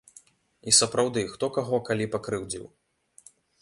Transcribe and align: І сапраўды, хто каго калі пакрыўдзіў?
І 0.71 0.73
сапраўды, 0.79 1.21
хто 1.35 1.51
каго 1.59 1.83
калі 1.91 2.11
пакрыўдзіў? 2.19 2.65